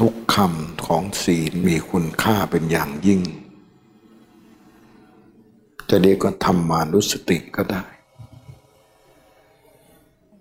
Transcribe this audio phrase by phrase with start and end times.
[0.00, 3.22] ทุกคำของศีลมีคุณค่าเป็นอย่างยิ่ง
[5.88, 7.84] จะเรียกว่าธรรมานุสติก็ได้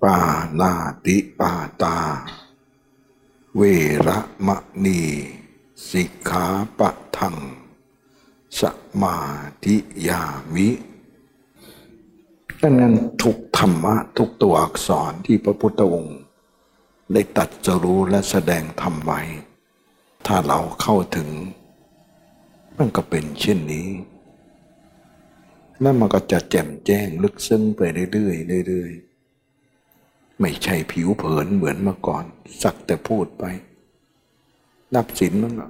[0.01, 0.19] ปา
[0.59, 0.73] นา
[1.05, 1.51] ติปา
[1.81, 1.97] ตา
[3.57, 3.61] เว
[4.07, 5.01] ระมะนี
[5.89, 6.45] สิกขา
[6.79, 7.37] ปะทัง
[8.59, 8.61] ส
[9.01, 9.17] มา
[9.65, 9.75] ธิ
[10.07, 10.23] ยา
[10.53, 10.69] มิ
[12.61, 16.19] ดังนั้นทุกธรรมะทุกตัวอักษรที่พระพุทธองค์
[17.13, 19.21] ได้ตัดสรู้และแสดงธรรมไว้
[20.27, 21.29] ถ้าเราเข้าถึง
[22.77, 23.89] มันก็เป็นเช่นนี้
[25.81, 27.81] แล้วมันก็จะแจ่มแจ้งลึกซึ้งไป
[28.13, 32.23] เรื่อยๆเรื่อยๆ ไม่ใช่ผิวเผินเหมือนเมื่อก่อน
[32.61, 33.43] สักแต่พูดไป
[34.93, 35.67] นับสินมันก็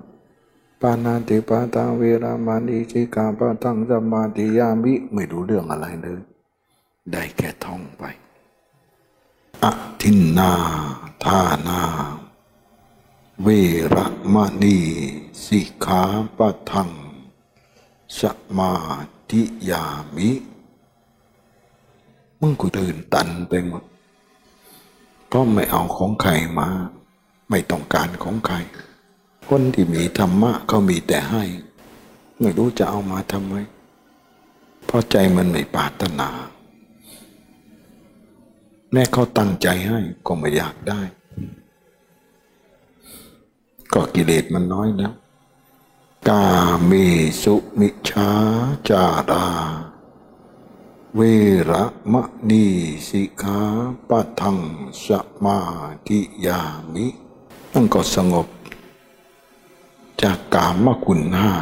[0.81, 6.21] ปานาติปาตาเวรามานีสิกาปะทังสมาธิยามิไม่รู้เรื่องอะไรเลย
[7.11, 8.03] ได้แค่ท่องไป
[9.63, 9.65] อ
[10.01, 10.51] ทินนา
[11.25, 11.81] ทานา
[13.41, 13.47] เว
[13.93, 13.97] ร
[14.33, 14.77] มะนี
[15.45, 16.03] สิกขา
[16.37, 16.91] ปะทัง
[18.19, 18.21] ส
[18.57, 18.73] มา
[19.31, 20.29] ธิยามิ
[22.39, 23.83] มึงกูตื่นตันไปหมด
[25.33, 26.69] ก็ไม่เอาของใครมา
[27.49, 28.55] ไม่ต้องการของใคร
[29.49, 31.43] คนที่มีธรรมะเขามีแต่ให้
[32.39, 33.55] ไม่รู้จะเอามาทำไม
[34.85, 36.29] เพราะใจมันไม่ปรารถนา
[38.91, 41.01] แม่เขาตั้งใจให้ก็ไม่อยากได้
[43.93, 45.13] ก็กิเลสมันน้อยแล้ว
[46.27, 46.45] กา
[46.85, 46.91] เม
[47.41, 48.29] สุมิชา
[48.89, 49.47] จารา
[51.15, 51.21] เว
[51.69, 52.65] ระมะนี
[53.07, 53.59] สิกขา
[54.09, 54.59] ปะทัง
[55.05, 55.07] ส
[55.43, 55.59] มา
[56.07, 56.61] ธิยา
[56.93, 57.07] มิ
[57.73, 58.47] นั่นก็สงบ
[60.21, 61.53] จากกามคุณห้า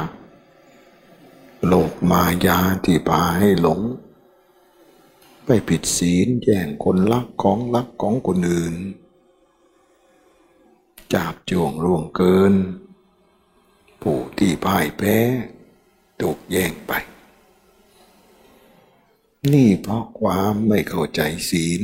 [1.67, 3.79] โลกมายาที่พาให้หลง
[5.45, 8.75] ไปผิดศีลแย่งคนรักของรักของคนอื่น
[11.13, 12.53] จาบจวงร่วงเกิน
[14.01, 15.17] ผู้ที่พ่ายแพ้
[16.21, 16.91] ถูกแย่งไป
[19.53, 21.81] นี่เพราะความไม่เข้าใจศีล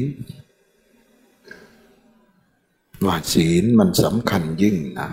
[3.06, 5.10] ว่าศีลมันสำคัญยิ่งนะ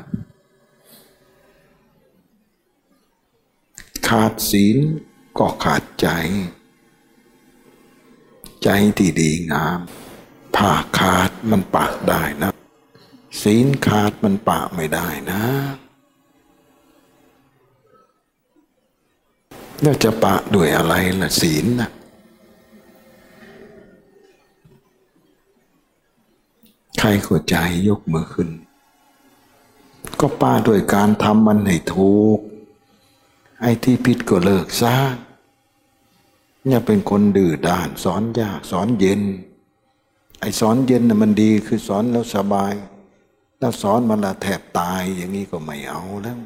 [4.08, 4.76] ขาดศีล
[5.38, 6.08] ก็ขาดใจ
[8.62, 8.68] ใจ
[8.98, 9.78] ที่ดีงาม
[10.56, 12.50] ผ่าขาดมันปากได้นะ
[13.40, 15.42] ศีลขาดมันปาไม่ได้นะ
[19.82, 21.90] แล้วจะปะด้วยอะไรล่ะศีลนะ
[26.98, 27.56] ใครเข้าใจ
[27.88, 28.48] ยกมือขึ้น
[30.20, 32.38] ก็ป้าด้วยการทำมันให้ถูก
[33.60, 34.94] ไอ้ที่ผิดก็เลิกซะ
[36.68, 39.22] อย่าเป็นคนดื้อด้านสอนยากสอนเย็น
[40.40, 42.72] ไอ้สอนเย็นน่ะมันดีคือสอนแล้วสบาย
[43.64, 46.38] ถ้าสอนมันละแทบตายอย่างนี้ก็ไม่เอาแล้ว